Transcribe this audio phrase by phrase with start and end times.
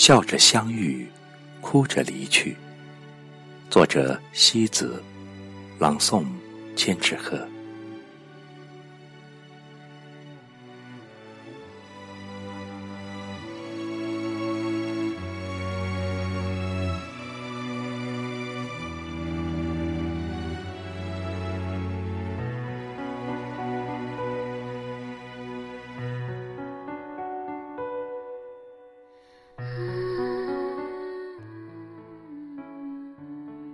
[0.00, 1.06] 笑着相遇，
[1.60, 2.56] 哭着离去。
[3.68, 5.04] 作者：西子，
[5.78, 6.24] 朗诵：
[6.74, 7.46] 千纸鹤。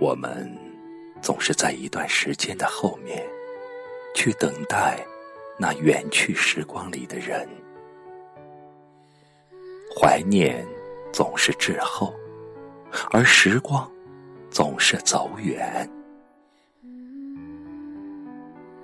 [0.00, 0.48] 我们
[1.20, 3.26] 总是在一段时间的后面，
[4.14, 5.04] 去等待
[5.58, 7.48] 那远去时光里的人。
[10.00, 10.64] 怀念
[11.12, 12.14] 总是滞后，
[13.10, 13.90] 而时光
[14.50, 15.90] 总是走远。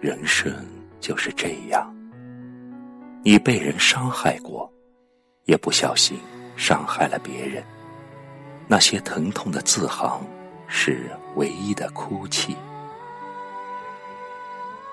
[0.00, 0.52] 人生
[0.98, 1.94] 就是这样，
[3.22, 4.68] 你被人伤害过，
[5.44, 6.18] 也不小心
[6.56, 7.62] 伤害了别人，
[8.66, 10.20] 那些疼痛的字行。
[10.66, 12.56] 是唯一的哭泣。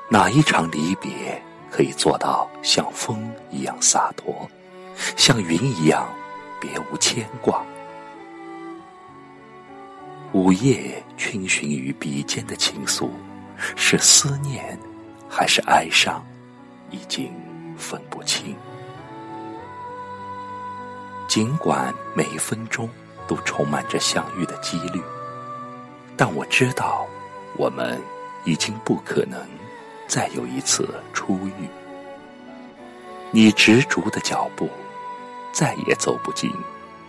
[0.09, 1.41] 哪一场离别
[1.71, 4.49] 可以做到像风一样洒脱，
[5.15, 6.07] 像云一样
[6.59, 7.63] 别无牵挂？
[10.33, 13.09] 午夜逡巡于笔尖的情愫，
[13.75, 14.77] 是思念
[15.29, 16.25] 还是哀伤，
[16.89, 17.33] 已经
[17.77, 18.55] 分不清。
[21.27, 22.89] 尽管每一分钟
[23.27, 25.01] 都充满着相遇的几率。
[26.15, 27.07] 但我知道，
[27.57, 27.99] 我们
[28.45, 29.39] 已经不可能
[30.07, 31.67] 再有一次初遇。
[33.31, 34.69] 你执着的脚步，
[35.53, 36.51] 再也走不进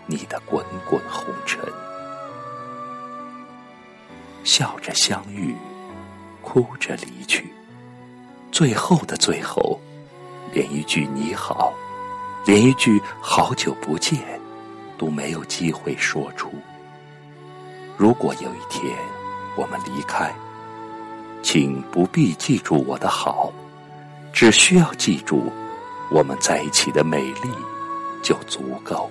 [0.06, 1.60] 你的滚滚红尘。
[4.44, 5.54] 笑着相遇，
[6.40, 7.52] 哭着离去，
[8.50, 9.78] 最后的最后，
[10.52, 11.72] 连一句你好，
[12.46, 14.18] 连一句好久不见，
[14.96, 16.52] 都没有机会说出。
[17.96, 18.96] 如果有一天
[19.56, 20.32] 我们离开，
[21.42, 23.52] 请不必记住我的好，
[24.32, 25.52] 只需要记住
[26.10, 27.50] 我们在一起的美丽
[28.22, 29.10] 就足够。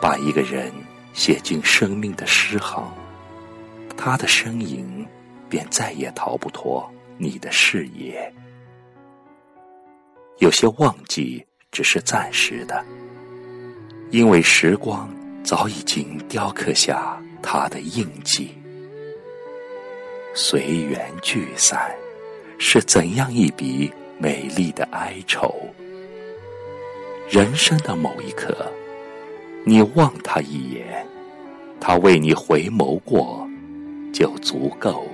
[0.00, 0.72] 把一个人
[1.12, 2.92] 写进生命的诗行，
[3.96, 5.06] 他的身影
[5.48, 6.88] 便再也逃不脱
[7.18, 8.32] 你的视野。
[10.38, 12.84] 有些忘记只是暂时的，
[14.10, 15.08] 因为时光。
[15.42, 18.50] 早已经雕刻下他的印记。
[20.34, 21.90] 随缘聚散，
[22.58, 25.54] 是怎样一笔美丽的哀愁？
[27.28, 28.54] 人生的某一刻，
[29.64, 31.06] 你望他一眼，
[31.80, 33.48] 他为你回眸过，
[34.12, 35.06] 就足够。